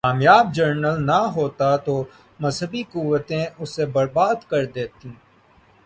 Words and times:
کامیاب 0.05 0.45
جرنیل 0.53 0.97
نہ 1.05 1.19
ہوتا 1.35 1.69
تو 1.77 1.95
مذہبی 2.39 2.81
قوتیں 2.91 3.45
اسے 3.59 3.85
برباد 3.85 4.37
کر 4.49 4.65
دیتیں۔ 4.65 5.11